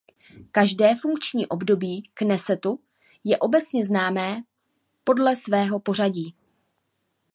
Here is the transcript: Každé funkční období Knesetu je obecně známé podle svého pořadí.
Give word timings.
Každé 0.51 0.95
funkční 1.01 1.47
období 1.47 2.09
Knesetu 2.13 2.79
je 3.23 3.37
obecně 3.37 3.85
známé 3.85 4.41
podle 5.03 5.35
svého 5.35 5.79
pořadí. 5.79 6.35